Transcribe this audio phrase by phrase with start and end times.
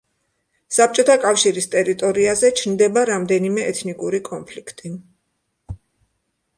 [0.77, 4.97] საბჭოთა კავშირის ტერიტორიაზე ჩნდება რამდენიმე ეთნიკური კონფლიქტი.